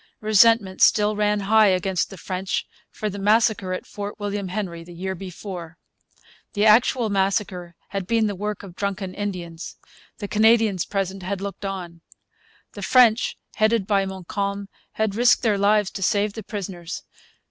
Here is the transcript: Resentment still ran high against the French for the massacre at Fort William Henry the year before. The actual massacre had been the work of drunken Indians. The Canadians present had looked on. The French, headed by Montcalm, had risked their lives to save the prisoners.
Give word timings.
Resentment 0.21 0.81
still 0.81 1.15
ran 1.15 1.41
high 1.41 1.67
against 1.67 2.09
the 2.09 2.17
French 2.17 2.65
for 2.89 3.07
the 3.07 3.19
massacre 3.19 3.71
at 3.71 3.85
Fort 3.85 4.19
William 4.19 4.47
Henry 4.47 4.83
the 4.83 4.95
year 4.95 5.13
before. 5.13 5.77
The 6.53 6.65
actual 6.65 7.11
massacre 7.11 7.75
had 7.89 8.07
been 8.07 8.25
the 8.25 8.33
work 8.33 8.63
of 8.63 8.75
drunken 8.75 9.13
Indians. 9.13 9.75
The 10.17 10.27
Canadians 10.27 10.85
present 10.85 11.21
had 11.21 11.39
looked 11.39 11.65
on. 11.65 12.01
The 12.73 12.81
French, 12.81 13.37
headed 13.57 13.85
by 13.85 14.07
Montcalm, 14.07 14.69
had 14.93 15.13
risked 15.13 15.43
their 15.43 15.59
lives 15.59 15.91
to 15.91 16.01
save 16.01 16.33
the 16.33 16.41
prisoners. 16.41 17.03